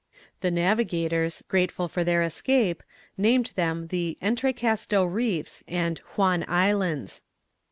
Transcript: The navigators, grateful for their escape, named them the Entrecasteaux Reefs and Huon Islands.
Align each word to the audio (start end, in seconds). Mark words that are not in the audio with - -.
The 0.39 0.49
navigators, 0.49 1.43
grateful 1.47 1.87
for 1.87 2.03
their 2.03 2.23
escape, 2.23 2.81
named 3.19 3.51
them 3.55 3.85
the 3.89 4.17
Entrecasteaux 4.19 5.05
Reefs 5.05 5.63
and 5.67 6.01
Huon 6.15 6.43
Islands. 6.47 7.21